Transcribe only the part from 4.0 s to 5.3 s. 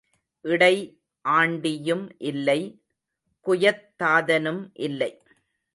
தாதனும் இல்லை.